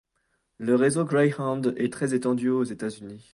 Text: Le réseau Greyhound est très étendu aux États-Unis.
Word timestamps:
Le 0.57 0.73
réseau 0.73 1.05
Greyhound 1.05 1.75
est 1.77 1.93
très 1.93 2.15
étendu 2.15 2.49
aux 2.49 2.63
États-Unis. 2.63 3.29